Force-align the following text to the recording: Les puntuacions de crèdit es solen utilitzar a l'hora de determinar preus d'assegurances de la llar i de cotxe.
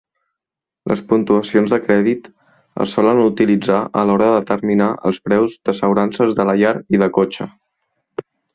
Les 0.91 1.01
puntuacions 1.09 1.73
de 1.73 1.77
crèdit 1.83 2.25
es 2.85 2.95
solen 2.97 3.21
utilitzar 3.25 3.77
a 4.01 4.07
l'hora 4.09 4.31
de 4.31 4.41
determinar 4.41 4.89
preus 5.29 5.61
d'assegurances 5.69 6.37
de 6.41 6.51
la 6.51 6.57
llar 6.65 6.75
i 6.99 7.05
de 7.05 7.13
cotxe. 7.21 7.51